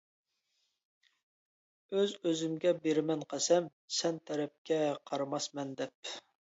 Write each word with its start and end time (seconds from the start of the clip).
ئۆز 1.93 2.17
ئۆزۈمگە 2.23 2.73
بېرىمەن 2.87 3.29
قەسەم، 3.37 3.71
سەن 4.01 4.21
تەرەپكە 4.27 4.85
قارىماسمەن 5.09 5.81
دەپ. 5.83 6.17